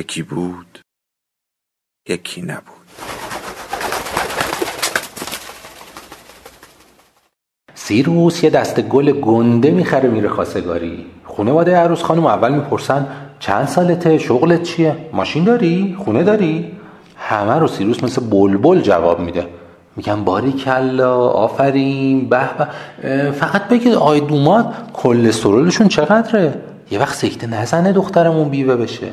یکی 0.00 0.22
بود 0.22 0.78
یکی 2.08 2.42
نبود. 2.42 2.86
سیروس 7.74 8.44
یه 8.44 8.50
دست 8.50 8.80
گل 8.80 9.12
گنده 9.12 9.70
می‌خره 9.70 10.08
میره 10.08 10.28
خواستگاری. 10.28 11.06
خانواده 11.24 11.76
عروس 11.76 12.02
خانم 12.02 12.26
اول 12.26 12.52
می‌پرسن 12.52 13.06
چند 13.40 13.68
سالته؟ 13.68 14.18
شغلت 14.18 14.62
چیه؟ 14.62 14.96
ماشین 15.12 15.44
داری؟ 15.44 15.96
خونه 16.04 16.22
داری؟ 16.22 16.72
همه 17.16 17.54
رو 17.54 17.68
سیروس 17.68 18.02
مثل 18.04 18.30
بلبل 18.30 18.80
جواب 18.80 19.20
میده. 19.20 19.46
میگن 19.96 20.24
باری 20.24 20.52
کلا 20.52 21.16
آفرین 21.28 22.28
به 22.28 22.40
فقط 23.32 23.68
بگید 23.68 23.94
آقای 23.94 24.20
دومات 24.20 24.74
کلسترولشون 24.92 25.88
چقدره؟ 25.88 26.62
یه 26.90 26.98
وقت 26.98 27.14
سکته 27.14 27.46
نزنه 27.46 27.92
دخترمون 27.92 28.48
بیوه 28.48 28.76
بشه. 28.76 29.12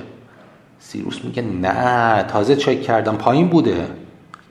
سیروس 0.79 1.23
میگه 1.23 1.41
نه 1.41 2.23
تازه 2.23 2.55
چک 2.55 2.81
کردم 2.81 3.15
پایین 3.15 3.47
بوده. 3.47 3.87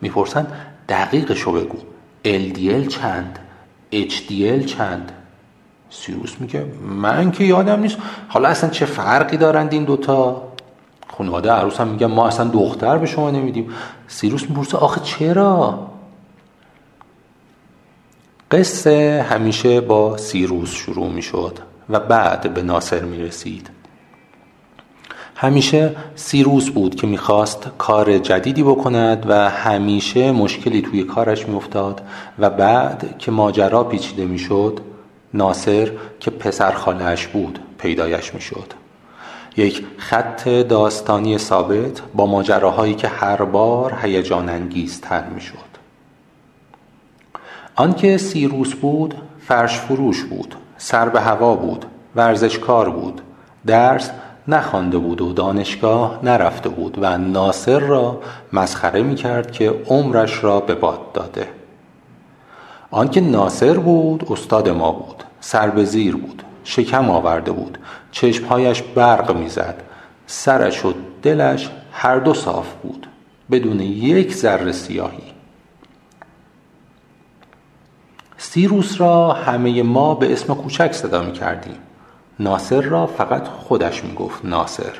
می‌پرسن 0.00 0.46
دقیقشو 0.88 1.52
بگو. 1.52 1.78
LDL 2.24 2.88
چند؟ 2.88 3.38
HDL 3.92 4.64
چند؟ 4.64 5.12
سیروس 5.91 6.34
میگه 6.41 6.66
من 6.82 7.30
که 7.30 7.44
یادم 7.44 7.80
نیست. 7.80 7.97
حالا 8.28 8.48
اصلا 8.48 8.70
چه 8.70 8.86
فرقی 8.86 9.36
دارند 9.36 9.72
این 9.72 9.84
دوتا؟ 9.84 10.42
خانواده 11.19 11.50
عروس 11.50 11.80
هم 11.80 11.88
میگن 11.88 12.06
ما 12.06 12.27
اصلا 12.27 12.48
دختر 12.48 12.98
به 12.98 13.06
شما 13.06 13.30
نمیدیم. 13.30 13.70
سیروس 14.08 14.42
می‌پرسه 14.50 14.78
آخه 14.78 15.00
چرا؟ 15.00 15.91
قصه 18.50 19.27
همیشه 19.30 19.80
با 19.80 20.16
سیروس 20.16 20.70
شروع 20.70 21.08
می‌شد 21.08 21.58
و 21.91 22.00
بعد 22.00 22.54
به 22.54 22.62
ناصر 22.62 23.00
می‌رسید. 23.00 23.70
همیشه 25.38 25.96
سیروس 26.14 26.70
بود 26.70 26.94
که 26.94 27.06
می‌خواست 27.06 27.68
کار 27.78 28.18
جدیدی 28.18 28.62
بکند 28.62 29.26
و 29.28 29.50
همیشه 29.50 30.32
مشکلی 30.32 30.82
توی 30.82 31.02
کارش 31.02 31.48
میافتاد 31.48 32.02
و 32.38 32.50
بعد 32.50 33.18
که 33.18 33.30
ماجرا 33.30 33.84
پیچیده 33.84 34.24
می‌شد 34.24 34.80
ناصر 35.34 35.92
که 36.20 36.30
پسر 36.30 36.72
خالش 36.72 37.26
بود 37.26 37.58
پیدایش 37.78 38.34
می‌شد. 38.34 38.72
یک 39.56 39.84
خط 39.96 40.48
داستانی 40.48 41.38
ثابت 41.38 42.00
با 42.14 42.26
ماجراهایی 42.26 42.94
که 42.94 43.08
هر 43.08 43.44
بار 43.44 43.98
هیجان 44.02 44.48
انگیزتر 44.48 45.24
می‌شد. 45.24 45.56
آنکه 47.74 48.18
سیروس 48.18 48.74
بود 48.74 49.14
فرش 49.46 49.78
فروش 49.78 50.24
بود 50.24 50.54
سر 50.78 51.08
به 51.08 51.20
هوا 51.20 51.54
بود 51.54 51.84
ورزشکار 52.16 52.90
بود 52.90 53.20
درس 53.66 54.10
نخوانده 54.48 54.98
بود 54.98 55.20
و 55.20 55.32
دانشگاه 55.32 56.20
نرفته 56.22 56.68
بود 56.68 56.98
و 57.00 57.18
ناصر 57.18 57.78
را 57.78 58.20
مسخره 58.52 59.02
می 59.02 59.14
کرد 59.14 59.52
که 59.52 59.74
عمرش 59.88 60.44
را 60.44 60.60
به 60.60 60.74
باد 60.74 61.12
داده. 61.12 61.48
آنکه 62.90 63.20
ناصر 63.20 63.78
بود 63.78 64.26
استاد 64.30 64.68
ما 64.68 64.92
بود 64.92 65.24
سر 65.40 65.70
به 65.70 65.84
زیر 65.84 66.16
بود 66.16 66.42
شکم 66.64 67.10
آورده 67.10 67.52
بود 67.52 67.78
چشمهایش 68.12 68.82
برق 68.82 69.36
می‌زد 69.36 69.82
سرش 70.26 70.84
و 70.84 70.92
دلش 71.22 71.70
هر 71.92 72.18
دو 72.18 72.34
صاف 72.34 72.74
بود 72.82 73.06
بدون 73.50 73.80
یک 73.80 74.34
ذره 74.34 74.72
سیاهی. 74.72 75.32
سیروس 78.38 79.00
را 79.00 79.32
همه 79.32 79.82
ما 79.82 80.14
به 80.14 80.32
اسم 80.32 80.54
کوچک 80.54 80.92
صدا 80.92 81.22
می 81.22 81.32
کردیم 81.32 81.76
ناصر 82.41 82.80
را 82.80 83.06
فقط 83.06 83.48
خودش 83.48 84.04
می‌گفت 84.04 84.44
ناصر. 84.44 84.92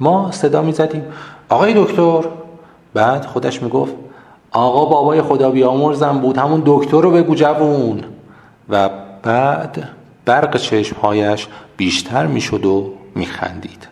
ما 0.00 0.30
صدا 0.32 0.62
می‌زدیم. 0.62 1.04
آقای 1.48 1.84
دکتر. 1.84 2.24
بعد 2.94 3.26
خودش 3.26 3.62
می‌گفت 3.62 3.94
آقا 4.50 4.84
بابای 4.84 5.22
خدا 5.22 5.50
بیامرزم 5.50 6.18
بود 6.18 6.38
همون 6.38 6.62
دکتر 6.66 7.00
رو 7.00 7.10
بگو 7.10 7.34
جوون. 7.34 8.04
و 8.68 8.90
بعد 9.22 9.88
برق 10.24 10.56
چشمهایش 10.56 11.46
بیشتر 11.76 12.26
می‌شد 12.26 12.66
و 12.66 12.92
میخندید. 13.14 13.88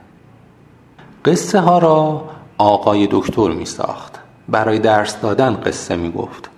قصه 1.24 1.60
ها 1.60 1.78
را 1.78 2.24
آقای 2.58 3.08
دکتر 3.10 3.48
می 3.48 3.64
ساخت 3.64 4.20
برای 4.48 4.78
درس 4.78 5.20
دادن 5.20 5.54
قصه 5.54 5.96
می 5.96 6.12
گفت 6.12 6.50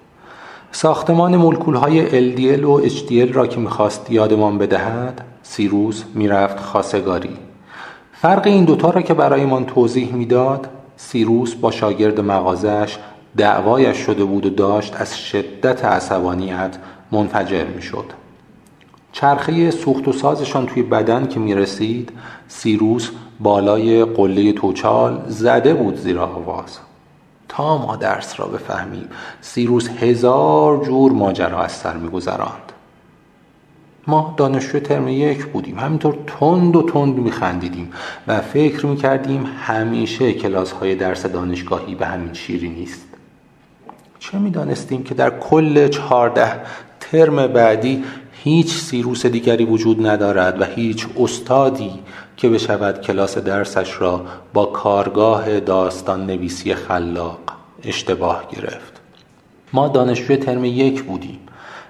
ساختمان 0.72 1.36
مولکول 1.36 1.74
های 1.74 2.08
LDL 2.10 2.64
و 2.64 2.88
HDL 2.88 3.34
را 3.34 3.46
که 3.46 3.60
می‌خواست 3.60 4.10
یادمان 4.10 4.58
بدهد 4.58 5.20
سیروس 5.50 6.04
می‌رفت 6.14 6.60
خاسگاری 6.60 7.36
فرق 8.12 8.46
این 8.46 8.64
دوتا 8.64 8.90
را 8.90 9.02
که 9.02 9.14
برایمان 9.14 9.66
توضیح 9.66 10.14
می‌داد 10.14 10.68
سیروس 10.96 11.54
با 11.54 11.70
شاگرد 11.70 12.20
مغازش 12.20 12.98
دعوایش 13.36 13.96
شده 13.96 14.24
بود 14.24 14.46
و 14.46 14.50
داشت 14.50 15.00
از 15.00 15.18
شدت 15.18 15.84
عصبانیت 15.84 16.76
منفجر 17.12 17.64
می‌شد. 17.64 18.04
چرخه 19.12 19.70
سوخت 19.70 20.08
و 20.08 20.12
سازشان 20.12 20.66
توی 20.66 20.82
بدن 20.82 21.26
که 21.26 21.40
می 21.40 21.54
رسید 21.54 22.12
سیروس 22.48 23.10
بالای 23.40 24.04
قله 24.04 24.52
توچال 24.52 25.24
زده 25.28 25.74
بود 25.74 25.96
زیر 25.96 26.18
آواز. 26.18 26.78
تا 27.48 27.78
ما 27.78 27.96
درس 27.96 28.40
را 28.40 28.46
بفهمیم 28.46 29.08
سیروس 29.40 29.88
هزار 29.88 30.84
جور 30.84 31.12
ماجرا 31.12 31.62
از 31.62 31.72
سر 31.72 31.96
میگذراند 31.96 32.67
ما 34.08 34.34
دانشجو 34.36 34.80
ترم 34.80 35.08
یک 35.08 35.46
بودیم. 35.46 35.78
همینطور 35.78 36.18
تند 36.26 36.76
و 36.76 36.82
تند 36.82 37.16
میخندیدیم 37.18 37.92
و 38.26 38.40
فکر 38.40 38.86
می‌کردیم 38.86 39.46
همیشه 39.58 40.32
کلاس 40.32 40.72
های 40.72 40.94
درس 40.94 41.26
دانشگاهی 41.26 41.94
به 41.94 42.06
همین 42.06 42.32
شیری 42.32 42.68
نیست. 42.68 43.06
چه 44.18 44.38
می‌دانستیم 44.38 45.02
که 45.02 45.14
در 45.14 45.30
کل 45.30 45.88
چهارده 45.88 46.52
ترم 47.00 47.46
بعدی 47.46 48.04
هیچ 48.32 48.74
سیروس 48.74 49.26
دیگری 49.26 49.64
وجود 49.64 50.06
ندارد 50.06 50.60
و 50.60 50.64
هیچ 50.64 51.06
استادی 51.20 51.92
که 52.36 52.48
بشود 52.48 53.00
کلاس 53.00 53.38
درسش 53.38 54.00
را 54.00 54.24
با 54.52 54.66
کارگاه 54.66 55.60
داستان 55.60 56.26
نویسی 56.26 56.74
خلاق 56.74 57.38
اشتباه 57.84 58.44
گرفت. 58.56 59.00
ما 59.72 59.88
دانشجوی 59.88 60.36
ترم 60.36 60.64
یک 60.64 61.02
بودیم. 61.02 61.38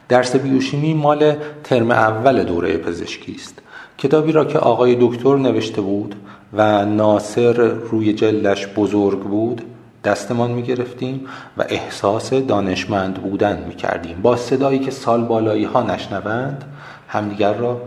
درس 0.08 0.36
بیوشیمی 0.36 0.94
مال 0.94 1.36
ترم 1.64 1.90
اول 1.90 2.44
دوره 2.44 2.76
پزشکی 2.76 3.32
است. 3.32 3.58
کتابی 3.98 4.32
را 4.32 4.44
که 4.44 4.58
آقای 4.58 4.96
دکتر 5.00 5.36
نوشته 5.36 5.80
بود 5.80 6.14
و 6.52 6.84
ناصر 6.84 7.52
روی 7.62 8.12
جلدش 8.12 8.66
بزرگ 8.66 9.20
بود 9.20 9.62
دستمان 10.04 10.50
می 10.50 10.62
گرفتیم 10.62 11.26
و 11.56 11.64
احساس 11.68 12.32
دانشمند 12.32 13.14
بودن 13.14 13.64
می 13.68 13.74
کردیم 13.74 14.22
با 14.22 14.36
صدایی 14.36 14.78
که 14.78 14.90
سال 14.90 15.24
بالایی 15.24 15.64
ها 15.64 15.82
نشنوند 15.82 16.64
همدیگر 17.08 17.52
را 17.52 17.80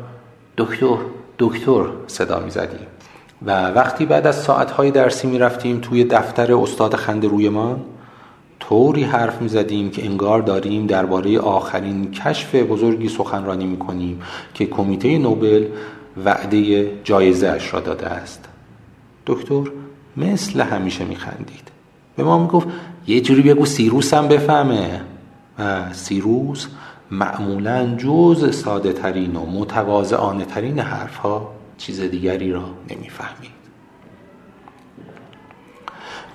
دکتر 0.57 0.97
دکتر 1.39 1.85
صدا 2.07 2.39
می 2.39 2.51
زدیم 2.51 2.87
و 3.45 3.71
وقتی 3.71 4.05
بعد 4.05 4.27
از 4.27 4.35
ساعتهای 4.35 4.91
درسی 4.91 5.27
می 5.27 5.39
رفتیم 5.39 5.79
توی 5.79 6.03
دفتر 6.03 6.55
استاد 6.55 6.95
خنده 6.95 7.27
رویمان 7.27 7.81
طوری 8.69 9.03
حرف 9.03 9.41
می 9.41 9.49
زدیم 9.49 9.91
که 9.91 10.05
انگار 10.05 10.41
داریم 10.41 10.87
درباره 10.87 11.39
آخرین 11.39 12.11
کشف 12.11 12.55
بزرگی 12.55 13.09
سخنرانی 13.09 13.65
می 13.65 13.77
کنیم 13.77 14.21
که 14.53 14.65
کمیته 14.65 15.17
نوبل 15.17 15.65
وعده 16.25 16.91
جایزه 17.03 17.47
اش 17.47 17.73
را 17.73 17.79
داده 17.79 18.07
است. 18.07 18.49
دکتر 19.25 19.63
مثل 20.17 20.61
همیشه 20.61 21.05
می 21.05 21.15
خندید 21.15 21.71
به 22.15 22.23
ما 22.23 22.37
می 22.37 22.47
گفت 22.47 22.67
یه 23.07 23.21
جوری 23.21 23.41
بگو 23.41 23.65
سیروس 23.65 24.13
هم 24.13 24.27
بفهمه. 24.27 25.01
و 25.59 25.93
سیروس 25.93 26.67
معمولا 27.11 27.95
جز 27.97 28.55
ساده 28.55 28.93
ترین 28.93 29.35
و 29.35 29.45
متواضعانه 29.45 30.45
ترین 30.45 30.79
حرف 30.79 31.15
ها 31.15 31.51
چیز 31.77 32.01
دیگری 32.01 32.51
را 32.51 32.63
نمی‌فهمید. 32.89 33.60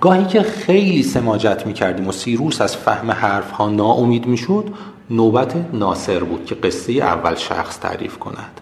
گاهی 0.00 0.24
که 0.24 0.42
خیلی 0.42 1.02
سماجت 1.02 1.62
می 1.66 1.72
کردیم 1.72 2.08
و 2.08 2.12
سیروس 2.12 2.60
از 2.60 2.76
فهم 2.76 3.10
حرف 3.10 3.50
ها 3.50 3.68
ناامید 3.68 4.26
می 4.26 4.36
شد 4.36 4.64
نوبت 5.10 5.54
ناصر 5.72 6.24
بود 6.24 6.44
که 6.44 6.54
قصه 6.54 6.92
اول 6.92 7.34
شخص 7.34 7.78
تعریف 7.78 8.18
کند. 8.18 8.60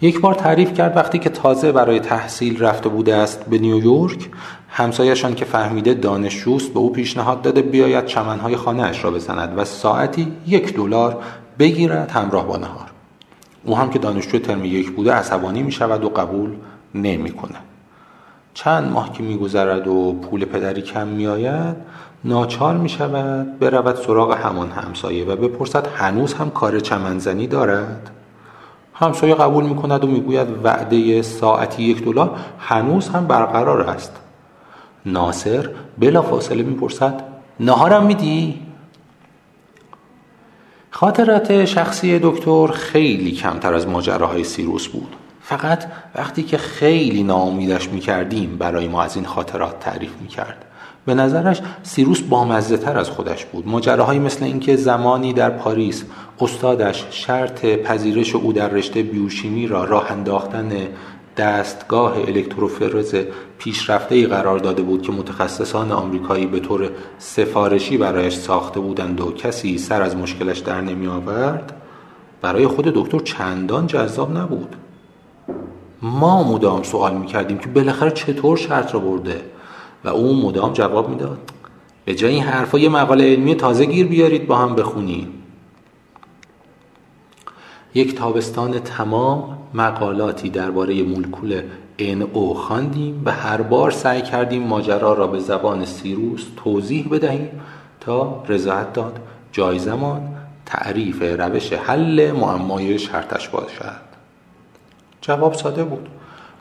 یک 0.00 0.20
بار 0.20 0.34
تعریف 0.34 0.72
کرد 0.72 0.96
وقتی 0.96 1.18
که 1.18 1.28
تازه 1.28 1.72
برای 1.72 2.00
تحصیل 2.00 2.62
رفته 2.62 2.88
بوده 2.88 3.14
است 3.14 3.44
به 3.44 3.58
نیویورک 3.58 4.30
همسایشان 4.68 5.34
که 5.34 5.44
فهمیده 5.44 5.94
دانشجوست 5.94 6.72
به 6.72 6.78
او 6.78 6.92
پیشنهاد 6.92 7.42
داده 7.42 7.62
بیاید 7.62 8.06
چمنهای 8.06 8.56
خانهاش 8.56 9.04
را 9.04 9.10
بزند 9.10 9.58
و 9.58 9.64
ساعتی 9.64 10.32
یک 10.46 10.74
دلار 10.74 11.22
بگیرد 11.58 12.10
همراه 12.10 12.46
با 12.46 12.56
نهار. 12.56 12.90
او 13.64 13.76
هم 13.76 13.90
که 13.90 13.98
دانشجو 13.98 14.38
ترم 14.38 14.64
یک 14.64 14.90
بوده 14.90 15.12
عصبانی 15.12 15.62
می 15.62 15.72
شود 15.72 16.04
و 16.04 16.08
قبول 16.08 16.50
نمی‌کنه 16.94 17.58
چند 18.54 18.92
ماه 18.92 19.12
که 19.12 19.22
میگذرد 19.22 19.88
و 19.88 20.12
پول 20.12 20.44
پدری 20.44 20.82
کم 20.82 21.06
میآید 21.06 21.76
ناچار 22.24 22.76
می 22.76 22.88
شود 22.88 23.58
برود 23.58 23.96
سراغ 23.96 24.32
همان 24.32 24.70
همسایه 24.70 25.24
و 25.24 25.36
بپرسد 25.36 25.86
هنوز 25.86 26.34
هم 26.34 26.50
کار 26.50 26.80
چمنزنی 26.80 27.46
دارد؟ 27.46 28.10
همسایه 28.94 29.34
قبول 29.34 29.64
می 29.64 29.76
کند 29.76 30.04
و 30.04 30.06
می‌گوید 30.06 30.48
وعده 30.64 31.22
ساعتی 31.22 31.82
یک 31.82 32.04
دلار 32.04 32.36
هنوز 32.58 33.08
هم 33.08 33.26
برقرار 33.26 33.80
است. 33.80 34.16
ناصر 35.06 35.70
بلا 35.98 36.22
فاصله 36.22 36.62
می‌پرسد 36.62 37.22
نهارم 37.60 38.06
میدی؟ 38.06 38.60
خاطرات 40.90 41.64
شخصی 41.64 42.18
دکتر 42.22 42.66
خیلی 42.66 43.32
کمتر 43.32 43.74
از 43.74 43.88
ماجراهای 43.88 44.44
سیروس 44.44 44.88
بود. 44.88 45.16
فقط 45.46 45.84
وقتی 46.14 46.42
که 46.42 46.58
خیلی 46.58 47.22
ناامیدش 47.22 47.88
می‌کردیم 47.88 48.56
برای 48.58 48.88
ما 48.88 49.02
از 49.02 49.16
این 49.16 49.24
خاطرات 49.24 49.80
تعریف 49.80 50.12
می‌کرد. 50.20 50.64
به 51.06 51.14
نظرش 51.14 51.60
سیروس 51.82 52.20
بامزه 52.20 52.76
تر 52.76 52.98
از 52.98 53.10
خودش 53.10 53.44
بود. 53.44 53.68
ماجراهایی 53.68 54.18
مثل 54.18 54.44
اینکه 54.44 54.76
زمانی 54.76 55.32
در 55.32 55.50
پاریس 55.50 56.04
استادش 56.40 57.04
شرط 57.10 57.66
پذیرش 57.66 58.34
او 58.34 58.52
در 58.52 58.68
رشته 58.68 59.02
بیوشیمی 59.02 59.66
را 59.66 59.84
راه 59.84 60.12
انداختن 60.12 60.72
دستگاه 61.36 62.16
الکتروفرز 62.18 63.14
پیشرفته 63.58 64.26
قرار 64.26 64.58
داده 64.58 64.82
بود 64.82 65.02
که 65.02 65.12
متخصصان 65.12 65.92
آمریکایی 65.92 66.46
به 66.46 66.60
طور 66.60 66.90
سفارشی 67.18 67.96
برایش 67.96 68.34
ساخته 68.34 68.80
بودند 68.80 69.20
و 69.20 69.32
کسی 69.32 69.78
سر 69.78 70.02
از 70.02 70.16
مشکلش 70.16 70.58
در 70.58 70.80
نمی 70.80 71.06
آورد 71.06 71.72
برای 72.42 72.66
خود 72.66 72.84
دکتر 72.84 73.18
چندان 73.18 73.86
جذاب 73.86 74.38
نبود. 74.38 74.76
ما 76.04 76.42
مدام 76.52 76.82
سوال 76.82 77.16
می 77.16 77.26
کردیم 77.26 77.58
که 77.58 77.68
بالاخره 77.68 78.10
چطور 78.10 78.56
شرط 78.56 78.94
را 78.94 79.00
برده؟ 79.00 79.42
و 80.04 80.08
او 80.08 80.46
مدام 80.46 80.72
جواب 80.72 81.08
می‌داد 81.08 81.38
به 82.04 82.14
جای 82.14 82.34
این 82.34 82.42
حرفا 82.42 82.78
یه 82.78 82.88
مقاله 82.88 83.32
علمی 83.32 83.54
تازه 83.54 83.84
گیر 83.84 84.06
بیارید 84.06 84.46
با 84.46 84.56
هم 84.56 84.74
بخونیم 84.74 85.28
یک 87.94 88.14
تابستان 88.14 88.78
تمام 88.78 89.58
مقالاتی 89.74 90.50
درباره 90.50 91.02
مولکول 91.02 91.62
NO 91.98 92.54
خواندیم 92.56 93.22
و 93.24 93.32
هر 93.32 93.62
بار 93.62 93.90
سعی 93.90 94.22
کردیم 94.22 94.62
ماجرا 94.62 95.12
را 95.12 95.26
به 95.26 95.38
زبان 95.38 95.84
سیروس 95.84 96.46
توضیح 96.56 97.08
بدهیم 97.08 97.60
تا 98.00 98.44
رضایت 98.48 98.92
داد. 98.92 99.20
جایزمان 99.52 100.20
تعریف 100.66 101.22
روش 101.22 101.72
حل 101.72 102.32
معمای 102.32 102.98
شرطش 102.98 103.48
باشد. 103.48 104.13
جواب 105.24 105.54
ساده 105.54 105.84
بود. 105.84 106.08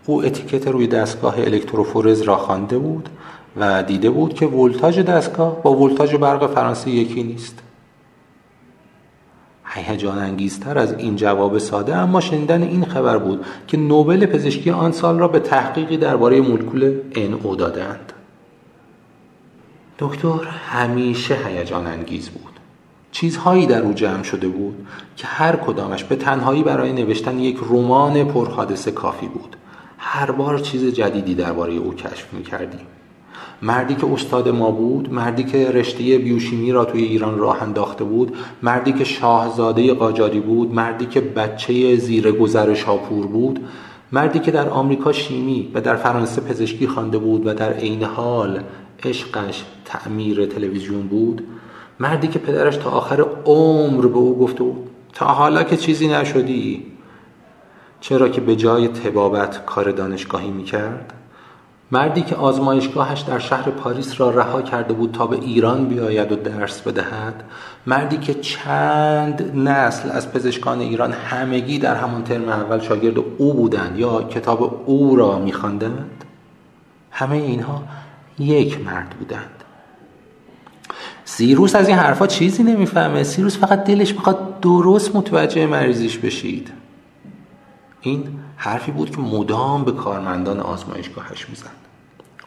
او 0.06 0.24
اتیکت 0.26 0.68
روی 0.68 0.88
دستگاه 0.88 1.36
الکتروفورز 1.38 2.22
را 2.22 2.38
خوانده 2.38 2.78
بود 2.78 3.10
و 3.58 3.84
دیده 3.84 4.10
بود 4.10 4.34
که 4.34 4.46
ولتاژ 4.46 5.00
دستگاه 5.00 5.62
با 5.62 5.76
ولتاژ 5.76 6.16
برق 6.16 6.54
فرانسه 6.54 6.90
یکی 6.90 7.24
نیست. 7.24 7.60
هیجان 9.66 10.18
انگیزتر 10.18 10.78
از 10.78 10.94
این 10.94 11.16
جواب 11.16 11.58
ساده 11.58 11.96
اما 11.96 12.22
شنیدن 12.22 12.64
این 12.64 12.86
خبر 12.86 13.18
بود 13.18 13.46
که 13.68 13.78
نوبل 13.78 14.26
پزشکی 14.26 14.70
آن 14.70 14.92
سال 14.92 15.20
را 15.20 15.28
به 15.28 15.40
تحقیقی 15.40 15.98
درباره 15.98 16.42
مولکول 16.42 17.00
NO 17.14 17.58
دادند. 17.58 18.14
دکتر 20.00 20.44
همیشه 20.68 21.38
هیجان 21.46 21.88
انگیز 21.88 22.30
بود. 22.30 22.53
چیزهایی 23.14 23.66
در 23.66 23.82
او 23.82 23.94
جمع 23.94 24.24
شده 24.24 24.48
بود 24.48 24.88
که 25.18 25.28
هر 25.28 25.56
کدامش 25.56 26.04
به 26.04 26.16
تنهایی 26.16 26.64
برای 26.64 26.94
نوشتن 26.94 27.40
یک 27.40 27.58
رمان 27.70 28.24
پرحادثه 28.24 28.92
کافی 28.92 29.28
بود. 29.28 29.56
هر 29.98 30.32
بار 30.32 30.60
چیز 30.60 30.86
جدیدی 30.86 31.36
درباره 31.36 31.74
او 31.74 31.94
کشف 31.94 32.34
می 32.34 32.44
کردیم 32.44 32.80
مردی 33.62 33.96
که 33.96 34.14
استاد 34.14 34.50
ما 34.50 34.72
بود 34.72 35.14
مردی 35.14 35.44
که 35.44 35.72
رشته 35.72 36.18
بیوشیمی 36.18 36.72
را 36.72 36.86
توی 36.86 37.04
ایران 37.04 37.38
راه 37.38 37.64
انداخته 37.64 38.04
بود 38.04 38.36
مردی 38.62 38.94
که 38.94 39.04
شاهزاده 39.04 39.94
قاجاری 39.94 40.40
بود 40.40 40.74
مردی 40.74 41.06
که 41.06 41.22
بچه 41.22 41.96
زیر 41.96 42.32
گذر 42.32 42.74
شاپور 42.74 43.28
بود 43.28 43.60
مردی 44.12 44.40
که 44.40 44.52
در 44.52 44.70
آمریکا 44.70 45.12
شیمی 45.12 45.72
و 45.74 45.82
در 45.82 45.96
فرانسه 45.96 46.42
پزشکی 46.42 46.88
خوانده 46.88 47.18
بود 47.18 47.48
و 47.48 47.54
در 47.54 47.74
عین 47.74 48.04
حال 48.04 48.64
عشقش 49.04 49.64
تعمیر 49.86 50.46
تلویزیون 50.46 51.08
بود 51.08 51.44
مردی 52.00 52.28
که 52.28 52.40
پدرش 52.40 52.78
تا 52.78 52.90
آخر 52.90 53.26
عمر 53.46 54.06
به 54.08 54.18
او 54.18 54.40
گفته 54.40 54.64
بود 54.64 54.90
تا 55.14 55.26
حالا 55.26 55.64
که 55.64 55.78
چیزی 55.78 56.08
نشدی 56.08 56.86
چرا 58.02 58.30
که 58.30 58.42
به 58.42 58.56
جای 58.56 58.88
تبابت 58.88 59.66
کار 59.66 59.92
دانشگاهی 59.92 60.52
می‌کرد؟ 60.52 61.14
مردی 61.92 62.22
که 62.22 62.36
آزمایشگاهش 62.36 63.22
در 63.22 63.40
شهر 63.40 63.70
پاریس 63.70 64.22
را 64.22 64.30
رها 64.30 64.62
کرده 64.62 64.94
بود 64.94 65.12
تا 65.12 65.28
به 65.28 65.36
ایران 65.36 65.86
بیاید 65.86 66.32
و 66.32 66.36
درس 66.36 66.82
بدهد 66.82 67.44
مردی 67.88 68.18
که 68.18 68.34
چند 68.34 69.52
نسل 69.56 70.12
از 70.12 70.32
پزشکان 70.32 70.80
ایران 70.80 71.12
همگی 71.12 71.80
در 71.80 71.96
همان 71.96 72.24
ترم 72.24 72.50
اول 72.50 72.80
شاگرد 72.80 73.18
او 73.38 73.54
بودند 73.54 74.00
یا 74.00 74.24
کتاب 74.24 74.84
او 74.86 75.16
را 75.16 75.40
میخواندند 75.40 76.26
همه 77.12 77.36
اینها 77.36 77.84
یک 78.40 78.86
مرد 78.86 79.10
بودند. 79.10 79.63
سیروس 81.36 81.76
از 81.76 81.88
این 81.88 81.98
حرفا 81.98 82.28
چیزی 82.28 82.64
نمی‌فهمه. 82.64 83.24
سیروس 83.24 83.58
فقط 83.58 83.84
دلش 83.84 84.14
می‌خواد 84.14 84.60
درست 84.60 85.16
متوجه 85.16 85.68
مریضیش 85.68 86.18
بشید. 86.18 86.72
این 88.02 88.24
حرفی 88.58 88.92
بود 88.92 89.10
که 89.10 89.22
مدام 89.22 89.86
به 89.86 89.92
کارمندان 89.92 90.60
آزمایشگاهش 90.60 91.50
می‌زد. 91.50 91.70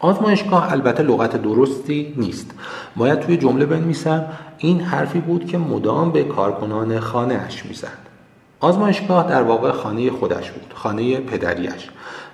آزمایشگاه 0.00 0.73
البته 0.73 1.03
لغت 1.03 1.43
درستی 1.43 2.15
نیست. 2.17 2.50
باید 2.97 3.21
توی 3.21 3.37
جمله 3.37 3.67
بنویسم 3.67 4.25
این 4.59 4.81
حرفی 4.81 5.21
بود 5.21 5.47
که 5.47 5.59
مدام 5.59 6.12
به 6.12 6.25
کارکنان 6.25 7.00
خانهاش 7.00 7.67
می‌زد. 7.67 7.99
آزمایشگاه 8.61 9.28
در 9.28 9.43
واقع 9.43 9.73
خانه 9.73 10.11
خودش 10.11 10.50
بود 10.50 10.73
خانه 10.75 11.16
پدریش 11.16 11.90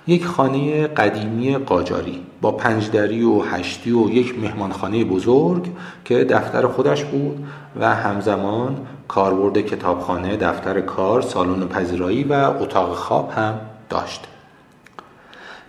یک 0.07 0.25
خانه 0.25 0.87
قدیمی 0.87 1.57
قاجاری 1.57 2.21
با 2.41 2.51
پنجدری 2.51 3.23
و 3.23 3.41
هشتی 3.41 3.91
و 3.91 4.09
یک 4.09 4.39
مهمانخانه 4.39 5.03
بزرگ 5.03 5.67
که 6.05 6.23
دفتر 6.23 6.67
خودش 6.67 7.03
بود 7.03 7.45
و 7.79 7.95
همزمان 7.95 8.77
کاربرد 9.07 9.61
کتابخانه 9.61 10.37
دفتر 10.37 10.81
کار 10.81 11.21
سالن 11.21 11.67
پذیرایی 11.67 12.23
و 12.23 12.33
اتاق 12.33 12.95
خواب 12.95 13.31
هم 13.31 13.53
داشت 13.89 14.27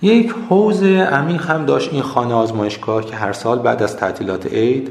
یک 0.03 0.35
حوز 0.51 0.83
عمیق 0.83 1.51
هم 1.51 1.65
داشت 1.65 1.93
این 1.93 2.03
خانه 2.03 2.35
آزمایشگاه 2.35 3.05
که 3.05 3.17
هر 3.17 3.33
سال 3.33 3.59
بعد 3.59 3.83
از 3.83 3.97
تعطیلات 3.97 4.47
عید 4.47 4.91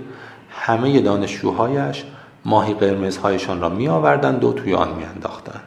همه 0.50 1.02
دانشجوهایش 1.02 2.04
ماهی 2.46 2.74
قرمزهایشان 2.74 3.62
را 3.62 3.70
می 3.70 3.88
آوردند 3.88 4.44
و 4.44 4.54
توی 4.54 4.74
آن 4.74 4.96
می 4.96 5.04
انداختند. 5.04 5.63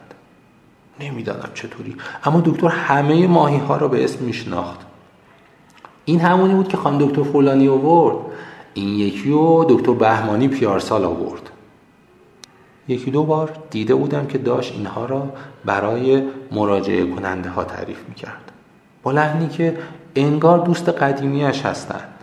نمی‌دانم 0.99 1.49
چطوری. 1.53 1.95
اما 2.23 2.41
دکتر 2.45 2.67
همه 2.67 3.27
ماهی 3.27 3.57
ها 3.57 3.77
را 3.77 3.87
به 3.87 4.03
اسم 4.03 4.25
می 4.25 4.33
شناخت. 4.33 4.79
این 6.05 6.19
همونی 6.19 6.53
بود 6.53 6.67
که 6.67 6.77
خان 6.77 6.97
دکتر 6.97 7.23
فلانی 7.23 7.67
آورد. 7.67 8.15
این 8.73 8.87
یکی 8.87 9.31
و 9.31 9.63
دکتر 9.63 9.91
بهمانی 9.91 10.47
پیارسال 10.47 11.05
آورد. 11.05 11.49
یکی 12.87 13.11
دو 13.11 13.23
بار 13.23 13.57
دیده 13.69 13.95
بودم 13.95 14.27
که 14.27 14.37
داشت 14.37 14.73
اینها 14.73 15.05
را 15.05 15.29
برای 15.65 16.23
مراجعه 16.51 17.05
کننده 17.05 17.49
ها 17.49 17.63
تعریف 17.63 17.97
می 18.09 18.15
کرد 18.15 18.51
با 19.03 19.11
لحنی 19.11 19.47
که 19.47 19.77
انگار 20.15 20.59
دوست 20.59 20.89
قدیمیش 20.89 21.61
هستند 21.61 22.16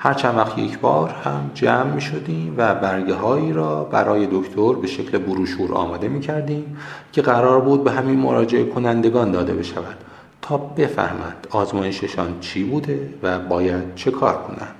هر 0.00 0.14
چند 0.14 0.36
وقت 0.36 0.58
یک 0.58 0.78
بار 0.78 1.10
هم 1.10 1.50
جمع 1.54 1.94
می 1.94 2.00
شدیم 2.00 2.54
و 2.56 2.74
برگه 2.74 3.14
هایی 3.14 3.52
را 3.52 3.84
برای 3.84 4.28
دکتر 4.32 4.72
به 4.72 4.86
شکل 4.86 5.18
بروشور 5.18 5.74
آماده 5.74 6.08
می 6.08 6.20
کردیم 6.20 6.76
که 7.12 7.22
قرار 7.22 7.60
بود 7.60 7.84
به 7.84 7.92
همین 7.92 8.18
مراجعه 8.18 8.64
کنندگان 8.64 9.30
داده 9.30 9.54
بشود 9.54 9.96
تا 10.42 10.56
بفهمند 10.56 11.46
آزمایششان 11.50 12.40
چی 12.40 12.64
بوده 12.64 13.14
و 13.22 13.38
باید 13.38 13.94
چه 13.94 14.10
کار 14.10 14.42
کنند. 14.42 14.74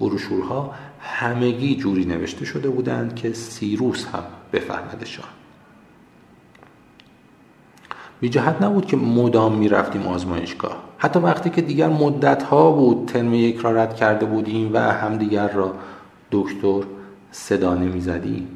بروشورها 0.00 0.74
همگی 1.00 1.76
جوری 1.76 2.04
نوشته 2.04 2.44
شده 2.44 2.68
بودند 2.68 3.14
که 3.14 3.32
سیروس 3.32 4.06
هم 4.06 4.22
بفهمدشان. 4.52 5.28
بی 8.20 8.28
جهت 8.28 8.62
نبود 8.62 8.86
که 8.86 8.96
مدام 8.96 9.54
می 9.54 9.68
رفتیم 9.68 10.06
آزمایشگاه. 10.06 10.91
حتی 11.02 11.18
وقتی 11.18 11.50
که 11.50 11.62
دیگر 11.62 11.88
مدت 11.88 12.42
ها 12.42 12.72
بود 12.72 13.08
ترم 13.08 13.34
یک 13.34 13.56
را 13.56 13.70
رد 13.70 13.96
کرده 13.96 14.26
بودیم 14.26 14.70
و 14.74 14.78
همدیگر 14.78 15.48
را 15.48 15.74
دکتر 16.30 16.82
صدا 17.30 17.74
نمی 17.74 18.00
زدیم 18.00 18.48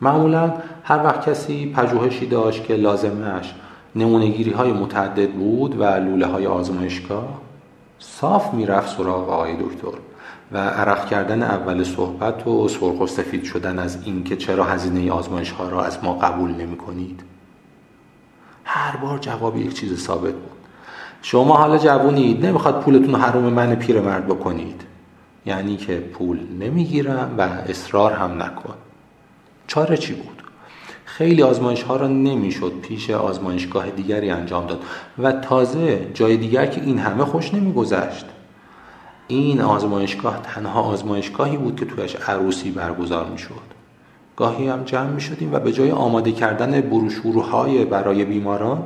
معمولا 0.00 0.54
هر 0.84 1.04
وقت 1.04 1.28
کسی 1.28 1.72
پژوهشی 1.72 2.26
داشت 2.26 2.64
که 2.64 2.74
لازمش 2.74 3.54
نمونگیری 3.96 4.50
های 4.50 4.72
متعدد 4.72 5.30
بود 5.30 5.80
و 5.80 5.84
لوله 5.84 6.26
های 6.26 6.46
آزمایشگاه 6.46 7.40
صاف 7.98 8.54
می‌رفت 8.54 8.96
سراغ 8.96 9.30
آقای 9.30 9.56
دکتر 9.56 9.98
و 10.52 10.58
عرق 10.58 11.06
کردن 11.06 11.42
اول 11.42 11.84
صحبت 11.84 12.46
و 12.46 12.68
سرخ 12.68 13.00
و 13.00 13.06
سفید 13.06 13.44
شدن 13.44 13.78
از 13.78 13.98
اینکه 14.04 14.36
چرا 14.36 14.64
هزینه 14.64 15.12
آزمایش 15.12 15.50
ها 15.50 15.68
را 15.68 15.84
از 15.84 16.04
ما 16.04 16.14
قبول 16.14 16.50
نمی 16.50 16.76
کنید 16.76 17.22
هر 18.64 18.96
بار 18.96 19.18
جواب 19.18 19.56
یک 19.56 19.74
چیز 19.74 20.04
ثابت 20.04 20.34
بود. 20.34 20.49
شما 21.22 21.56
حالا 21.56 21.78
جوونید 21.78 22.46
نمی‌خواد 22.46 22.80
پولتون 22.80 23.14
حروم 23.14 23.44
من 23.44 23.74
پیرمرد 23.74 24.26
بکنید. 24.26 24.80
یعنی 25.46 25.76
که 25.76 25.96
پول 25.96 26.38
نمی‌گیرم 26.60 27.34
و 27.38 27.42
اصرار 27.42 28.12
هم 28.12 28.42
نکن. 28.42 28.74
چاره 29.66 29.96
چی 29.96 30.14
بود؟ 30.14 30.42
خیلی 31.04 31.42
آزمایش 31.42 31.82
ها 31.82 31.96
را 31.96 32.06
نمی‌شد 32.06 32.72
پیش 32.82 33.10
آزمایشگاه 33.10 33.90
دیگری 33.90 34.30
انجام 34.30 34.66
داد 34.66 34.82
و 35.18 35.32
تازه 35.32 36.10
جای 36.14 36.36
دیگر 36.36 36.66
که 36.66 36.80
این 36.80 36.98
همه 36.98 37.24
خوش 37.24 37.54
نمیگذشت. 37.54 38.26
این 39.28 39.60
آزمایشگاه 39.60 40.40
تنها 40.42 40.80
آزمایشگاهی 40.80 41.56
بود 41.56 41.76
که 41.80 41.84
تویش 41.84 42.16
عروسی 42.16 42.70
برگزار 42.70 43.26
می‌شد. 43.26 43.70
گاهی 44.36 44.68
هم 44.68 44.84
جمع 44.84 45.10
می 45.10 45.20
شدیم 45.20 45.54
و 45.54 45.58
به 45.58 45.72
جای 45.72 45.90
آماده 45.90 46.32
کردن 46.32 46.80
بروشورهای 46.80 47.84
برای 47.84 48.24
بیماران 48.24 48.82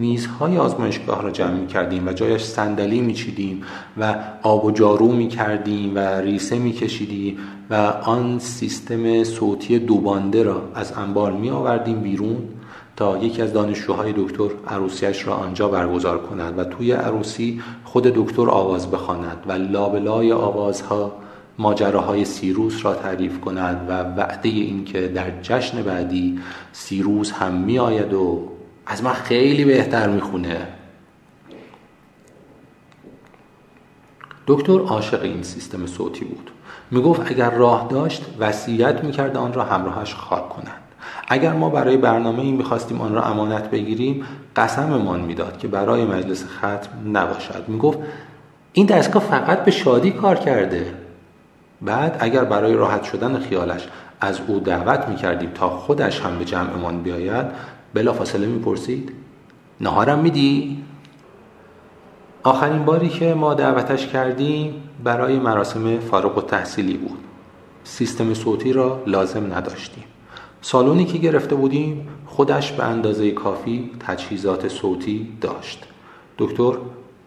میزهای 0.00 0.58
آزمایشگاه 0.58 1.22
را 1.22 1.30
جمع 1.30 1.50
می 1.50 1.66
کردیم 1.66 2.08
و 2.08 2.12
جایش 2.12 2.42
صندلی 2.42 3.00
می 3.00 3.14
چیدیم 3.14 3.62
و 3.96 4.14
آب 4.42 4.64
و 4.64 4.70
جارو 4.70 5.12
می 5.12 5.28
کردیم 5.28 5.94
و 5.94 5.98
ریسه 5.98 6.58
می 6.58 6.72
کشیدیم 6.72 7.38
و 7.70 7.74
آن 8.04 8.38
سیستم 8.38 9.24
صوتی 9.24 9.78
دوبانده 9.78 10.42
را 10.42 10.62
از 10.74 10.92
انبار 10.96 11.32
می 11.32 11.50
آوردیم 11.50 12.00
بیرون 12.00 12.36
تا 12.96 13.18
یکی 13.18 13.42
از 13.42 13.52
دانشجوهای 13.52 14.12
دکتر 14.16 14.48
عروسیش 14.68 15.26
را 15.26 15.34
آنجا 15.34 15.68
برگزار 15.68 16.18
کند 16.18 16.58
و 16.58 16.64
توی 16.64 16.92
عروسی 16.92 17.62
خود 17.84 18.04
دکتر 18.04 18.50
آواز 18.50 18.90
بخواند 18.90 19.44
و 19.46 19.52
لابلای 19.52 20.32
آوازها 20.32 21.12
ماجراهای 21.58 22.24
سیروس 22.24 22.84
را 22.84 22.94
تعریف 22.94 23.40
کند 23.40 23.86
و 23.88 24.02
وعده 24.02 24.48
اینکه 24.48 25.08
در 25.08 25.40
جشن 25.42 25.82
بعدی 25.82 26.38
سیروس 26.72 27.32
هم 27.32 27.54
می 27.54 27.78
آید 27.78 28.12
و 28.14 28.48
از 28.86 29.04
من 29.04 29.12
خیلی 29.12 29.64
بهتر 29.64 30.08
می‌خونه. 30.08 30.66
دکتر 34.46 34.80
عاشق 34.80 35.22
این 35.22 35.42
سیستم 35.42 35.86
صوتی 35.86 36.24
بود. 36.24 36.50
می‌گفت 36.90 37.30
اگر 37.30 37.50
راه 37.50 37.88
داشت 37.90 38.26
وصیت 38.38 39.04
می‌کرد 39.04 39.36
آن 39.36 39.52
را 39.52 39.64
همراهش 39.64 40.14
خاک 40.14 40.48
کنند 40.48 40.82
اگر 41.28 41.52
ما 41.52 41.70
برای 41.70 41.96
برنامه 41.96 42.40
این 42.40 42.56
می‌خواستیم 42.56 43.00
آن 43.00 43.14
را 43.14 43.22
امانت 43.22 43.70
بگیریم 43.70 44.24
قسممان 44.56 45.20
می‌داد 45.20 45.58
که 45.58 45.68
برای 45.68 46.04
مجلس 46.04 46.44
ختم 46.44 47.16
نباشد. 47.16 47.64
می‌گفت 47.68 47.98
این 48.72 48.86
دستگاه 48.86 49.22
فقط 49.22 49.64
به 49.64 49.70
شادی 49.70 50.10
کار 50.10 50.36
کرده. 50.36 50.94
بعد 51.82 52.16
اگر 52.20 52.44
برای 52.44 52.74
راحت 52.74 53.04
شدن 53.04 53.38
خیالش 53.38 53.88
از 54.20 54.40
او 54.46 54.60
دعوت 54.60 55.08
می‌کردیم 55.08 55.50
تا 55.50 55.68
خودش 55.68 56.20
هم 56.20 56.38
به 56.38 56.44
جمعمان 56.44 57.02
بیاید 57.02 57.46
بلا 57.94 58.12
فاصله 58.12 58.46
می‌پرسید. 58.46 59.12
نهارم 59.80 60.18
میدی؟ 60.18 60.84
آخرین 62.42 62.84
باری 62.84 63.08
که 63.08 63.34
ما 63.34 63.54
دعوتش 63.54 64.06
کردیم 64.06 64.82
برای 65.04 65.38
مراسم 65.38 65.98
فارغ 65.98 66.38
و 66.38 66.40
تحصیلی 66.40 66.96
بود. 66.96 67.18
سیستم 67.84 68.34
صوتی 68.34 68.72
را 68.72 69.02
لازم 69.06 69.54
نداشتیم. 69.54 70.04
سالونی 70.62 71.04
که 71.04 71.18
گرفته 71.18 71.54
بودیم 71.54 72.08
خودش 72.26 72.72
به 72.72 72.84
اندازه 72.84 73.30
کافی 73.30 73.90
تجهیزات 74.00 74.68
صوتی 74.68 75.28
داشت. 75.40 75.84
دکتر 76.38 76.72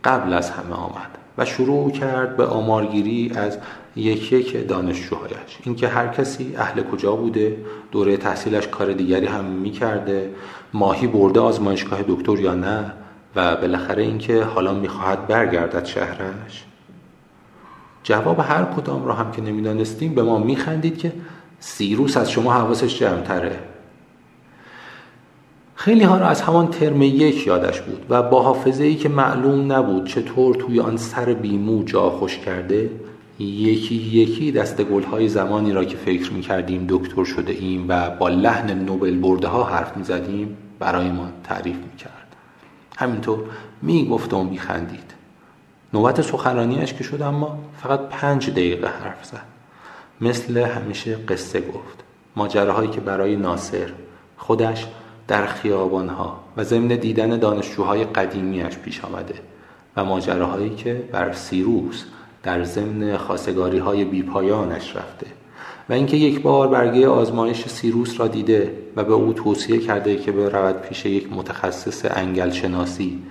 قبل 0.03 0.33
از 0.33 0.49
همه 0.49 0.75
آمد. 0.75 1.17
و 1.37 1.45
شروع 1.45 1.91
کرد 1.91 2.37
به 2.37 2.45
آمارگیری 2.45 3.31
از 3.35 3.57
یک 3.95 4.33
یک 4.33 4.67
دانشجوهایش. 4.67 5.57
اینکه 5.63 5.87
هر 5.87 6.07
کسی 6.07 6.55
اهل 6.57 6.83
کجا 6.83 7.15
بوده 7.15 7.57
دوره 7.91 8.17
تحصیلش 8.17 8.67
کار 8.67 8.93
دیگری 8.93 9.25
هم 9.25 9.45
می‌کرده 9.45 10.29
ماهی 10.73 11.07
برده 11.07 11.39
آزمایشگاه 11.39 11.99
دکتر 12.07 12.39
یا 12.39 12.53
نه 12.53 12.93
و 13.35 13.55
بالاخره 13.55 14.03
اینکه 14.03 14.43
حالا 14.43 14.73
می‌خواهد 14.73 15.27
برگردد 15.27 15.85
شهرش. 15.85 16.63
جواب 18.03 18.39
هر 18.39 18.63
کدام 18.63 19.05
را 19.05 19.13
هم 19.13 19.31
که 19.31 19.41
نمی‌دانستیم 19.41 20.15
به 20.15 20.23
ما 20.23 20.37
میخندید 20.37 20.97
که 20.97 21.11
سیروس 21.59 22.17
از 22.17 22.31
شما 22.31 22.53
حواسش 22.53 22.99
جمعتره. 22.99 23.59
خیلی 25.83 26.03
ها 26.03 26.17
را 26.17 26.27
از 26.27 26.41
همان 26.41 26.67
ترم 26.67 27.01
یک 27.01 27.47
یادش 27.47 27.81
بود 27.81 28.05
و 28.09 28.23
با 28.23 28.43
حافظه 28.43 28.83
ای 28.83 28.95
که 28.95 29.09
معلوم 29.09 29.71
نبود 29.71 30.07
چطور 30.07 30.55
توی 30.55 30.79
آن 30.79 30.97
سر 30.97 31.33
بیمو 31.33 31.83
جا 31.83 32.09
خوش 32.09 32.37
کرده 32.37 32.89
یکی 33.39 33.95
یکی 33.95 34.51
دست 34.51 34.81
گل 34.81 35.03
های 35.03 35.27
زمانی 35.27 35.73
را 35.73 35.85
که 35.85 35.97
فکر 35.97 36.33
می 36.33 36.41
کردیم 36.41 36.85
دکتر 36.89 37.23
شده 37.23 37.53
ایم 37.53 37.85
و 37.87 38.09
با 38.09 38.29
لحن 38.29 38.71
نوبل 38.71 39.17
برده 39.17 39.47
ها 39.47 39.63
حرف 39.63 39.97
می 39.97 40.03
زدیم 40.03 40.57
برای 40.79 41.11
ما 41.11 41.27
تعریف 41.43 41.75
می 41.75 41.97
کرد 41.97 42.35
همینطور 42.97 43.39
می 43.81 44.07
گفت 44.07 44.33
و 44.33 44.43
می 44.43 44.57
خندید. 44.57 45.13
نوبت 45.93 46.21
سخنرانیش 46.21 46.93
که 46.93 47.03
شد 47.03 47.21
اما 47.21 47.57
فقط 47.81 47.99
پنج 47.99 48.49
دقیقه 48.49 48.87
حرف 48.87 49.25
زد. 49.25 49.45
مثل 50.21 50.57
همیشه 50.57 51.15
قصه 51.15 51.61
گفت. 51.61 52.03
ماجراهایی 52.35 52.89
که 52.89 53.01
برای 53.01 53.35
ناصر 53.35 53.89
خودش 54.37 54.87
در 55.27 55.45
خیابانها 55.45 56.39
و 56.57 56.63
ضمن 56.63 56.87
دیدن 56.87 57.39
دانشجوهای 57.39 58.03
قدیمیش 58.03 58.77
پیش 58.77 59.05
آمده 59.05 59.35
و 59.97 60.05
ماجراهایی 60.05 60.69
که 60.69 61.09
بر 61.11 61.33
سیروس 61.33 62.03
در 62.43 62.63
ضمن 62.63 63.17
خاصگاری 63.17 63.77
های 63.77 64.05
بیپایانش 64.05 64.95
رفته 64.95 65.27
و 65.89 65.93
اینکه 65.93 66.17
یک 66.17 66.41
بار 66.41 66.67
برگه 66.67 67.07
آزمایش 67.07 67.67
سیروس 67.67 68.19
را 68.19 68.27
دیده 68.27 68.77
و 68.95 69.03
به 69.03 69.13
او 69.13 69.33
توصیه 69.33 69.79
کرده 69.79 70.15
که 70.15 70.31
برود 70.31 70.81
پیش 70.81 71.05
یک 71.05 71.33
متخصص 71.33 72.05
انگل 72.09 72.51
شناسی 72.51 73.23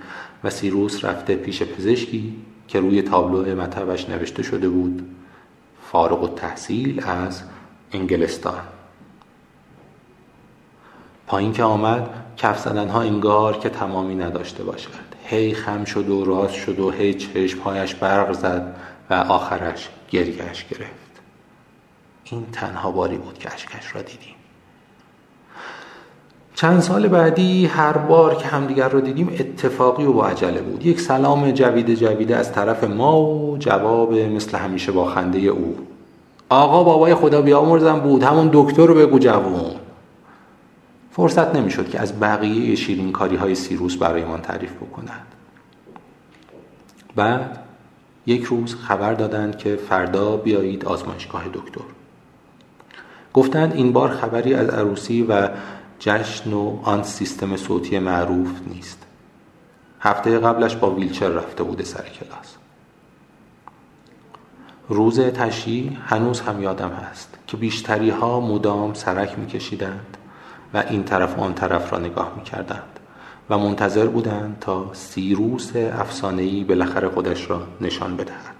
و 0.43 0.49
سیروس 0.49 1.05
رفته 1.05 1.35
پیش 1.35 1.63
پزشکی 1.63 2.33
که 2.67 2.79
روی 2.79 3.01
تابلو 3.01 3.61
مطبش 3.61 4.09
نوشته 4.09 4.43
شده 4.43 4.69
بود 4.69 5.01
فارغ 5.81 6.23
و 6.23 6.27
تحصیل 6.27 7.03
از 7.05 7.43
انگلستان. 7.91 8.72
پایین 11.27 11.53
که 11.53 11.63
آمد 11.63 12.09
کف 12.37 12.59
زدن 12.59 12.89
ها 12.89 13.01
انگار 13.01 13.57
که 13.57 13.69
تمامی 13.69 14.15
نداشته 14.15 14.63
باشد. 14.63 14.89
هی 15.25 15.53
خم 15.53 15.83
شد 15.83 16.09
و 16.09 16.25
راست 16.25 16.53
شد 16.53 16.79
و 16.79 16.91
هی 16.91 17.13
چشمهایش 17.13 17.95
برق 17.95 18.31
زد 18.33 18.75
و 19.09 19.13
آخرش 19.13 19.89
گریهش 20.09 20.65
گرفت. 20.65 21.03
این 22.23 22.45
تنها 22.51 22.91
باری 22.91 23.17
بود 23.17 23.37
که 23.37 23.53
اشکش 23.53 23.95
را 23.95 24.01
دیدیم. 24.01 24.35
چند 26.55 26.79
سال 26.79 27.07
بعدی 27.07 27.65
هر 27.65 27.97
بار 27.97 28.35
که 28.35 28.47
همدیگر 28.47 28.89
را 28.89 28.99
دیدیم 28.99 29.29
اتفاقی 29.39 30.05
و 30.05 30.13
با 30.13 30.27
عجله 30.27 30.61
بود. 30.61 30.85
یک 30.85 31.01
سلام 31.01 31.51
جویده 31.51 31.95
جویده 31.95 32.35
از 32.35 32.53
طرف 32.53 32.83
ما 32.83 33.21
و 33.21 33.57
جواب 33.57 34.13
مثل 34.13 34.57
همیشه 34.57 34.91
با 34.91 35.05
خنده 35.05 35.39
او. 35.39 35.77
آقا 36.49 36.83
بابای 36.83 37.15
خدا 37.15 37.41
بیامرزم 37.41 37.99
بود. 37.99 38.23
همون 38.23 38.49
دکتر 38.53 38.85
رو 38.85 38.95
بگو 38.95 39.19
جوون. 39.19 39.82
فرصت 41.15 41.55
نمی‌شد 41.55 41.89
که 41.89 41.99
از 41.99 42.19
بقیه 42.19 42.75
شیرین 42.75 43.11
کاری 43.11 43.35
های 43.35 43.55
سیروس 43.55 43.95
برایمان 43.95 44.41
تعریف 44.41 44.71
بکند 44.73 45.27
بعد 47.15 47.59
یک 48.25 48.43
روز 48.43 48.75
خبر 48.75 49.13
دادند 49.13 49.57
که 49.57 49.75
فردا 49.75 50.37
بیایید 50.37 50.85
آزمایشگاه 50.85 51.43
دکتر. 51.53 51.81
گفتند 53.33 53.73
این 53.73 53.93
بار 53.93 54.09
خبری 54.09 54.53
از 54.53 54.69
عروسی 54.69 55.23
و 55.23 55.49
جشن 55.99 56.53
و 56.53 56.79
آن 56.83 57.03
سیستم 57.03 57.57
صوتی 57.57 57.99
معروف 57.99 58.51
نیست. 58.67 59.05
هفته 59.99 60.39
قبلش 60.39 60.75
با 60.75 60.91
ویلچر 60.91 61.29
رفته 61.29 61.63
بوده 61.63 61.83
سر 61.83 62.03
کلاس. 62.03 62.55
روز 64.89 65.19
تشییع 65.19 65.91
هنوز 66.05 66.41
هم 66.41 66.63
یادم 66.63 66.89
هست 66.89 67.37
که 67.47 67.57
بیشتری 67.57 68.09
ها 68.09 68.39
مدام 68.39 68.93
سرک 68.93 69.39
میکشیدند. 69.39 70.17
و 70.73 70.83
این 70.89 71.03
طرف 71.03 71.37
و 71.37 71.41
آن 71.41 71.53
طرف 71.53 71.93
را 71.93 71.99
نگاه 71.99 72.33
می‌کردند 72.37 72.99
و 73.49 73.57
منتظر 73.57 74.07
بودند 74.07 74.57
تا 74.61 74.89
سیروس 74.93 75.71
افسانه‌ای 75.75 76.63
بالاخره 76.63 77.09
خودش 77.09 77.49
را 77.49 77.67
نشان 77.81 78.15
بدهد. 78.15 78.55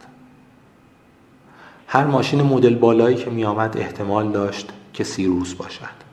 هر 1.87 2.05
ماشین 2.05 2.41
مدل 2.41 2.75
بالایی 2.75 3.15
که 3.15 3.29
می 3.29 3.45
آمد 3.45 3.77
احتمال 3.77 4.31
داشت 4.31 4.69
که 4.93 5.03
سیروس 5.03 5.53
باشد. 5.53 6.03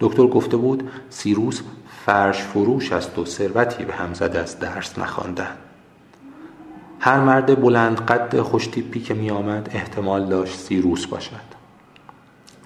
دکتر 0.00 0.26
گفته 0.26 0.56
بود 0.56 0.90
سیروس 1.10 1.60
فرش 2.06 2.42
فروش 2.42 2.92
است 2.92 3.18
و 3.18 3.24
ثروتی 3.24 3.84
به 3.84 3.92
هم 3.92 4.14
زده 4.14 4.38
از 4.38 4.58
درس 4.58 4.98
نخواندن. 4.98 5.56
هر 7.00 7.20
مرد 7.20 7.60
بلند 7.60 8.00
قد 8.00 8.40
خوشتیپی 8.40 9.00
که 9.00 9.14
می 9.14 9.30
آمد 9.30 9.70
احتمال 9.74 10.26
داشت 10.26 10.58
سیروس 10.58 11.06
باشد. 11.06 11.63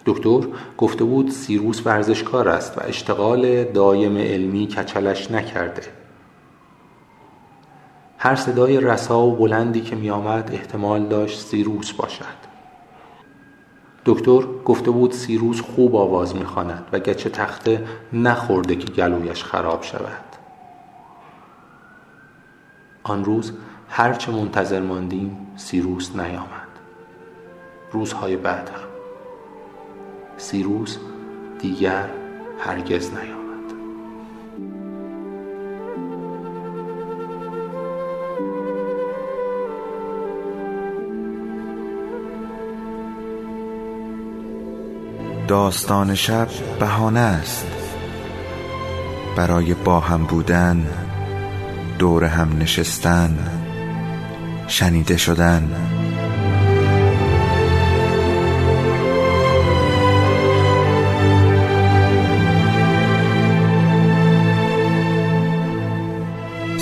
دکتر 0.07 0.41
گفته 0.79 1.05
بود 1.05 1.31
سیروس 1.31 1.87
ورزشکار 1.87 2.49
است 2.49 2.79
و 2.79 2.81
اشتغال 2.85 3.65
دایم 3.65 4.17
علمی 4.17 4.67
کچلش 4.67 5.31
نکرده. 5.31 5.83
هر 8.19 8.35
صدای 8.35 8.81
رسا 8.81 9.21
و 9.21 9.37
بلندی 9.37 9.81
که 9.81 9.97
می 9.97 10.11
آمد 10.11 10.51
احتمال 10.53 11.07
داشت 11.07 11.41
سیروس 11.41 11.93
باشد. 11.93 12.49
دکتر 14.05 14.41
گفته 14.65 14.91
بود 14.91 15.13
سیروس 15.13 15.61
خوب 15.61 15.97
آواز 15.97 16.37
می‌خواند 16.37 16.85
و 16.93 16.99
گچه 16.99 17.31
تخته 17.31 17.85
نخورده 18.13 18.77
که 18.77 18.93
گلویش 18.93 19.45
خراب 19.45 19.83
شود. 19.83 20.25
آن 23.03 23.25
روز 23.25 23.53
هرچه 23.89 24.33
منتظر 24.33 24.81
ماندیم 24.81 25.37
سیروس 25.57 26.17
نیامد. 26.17 26.69
روزهای 27.93 28.37
بعد 28.37 28.69
هم. 28.69 28.88
سیروس 30.39 30.97
دیگر 31.61 32.11
هرگز 32.59 33.11
نیامد. 33.11 33.49
داستان 45.49 46.15
شب 46.15 46.49
بهانه 46.81 47.21
است. 47.21 47.67
برای 49.37 49.75
با 49.75 50.01
هم 50.01 50.25
بودن 50.25 50.87
دور 51.99 52.25
هم 52.25 52.59
نشستن 52.59 53.39
شنیده 54.67 55.17
شدن. 55.17 55.98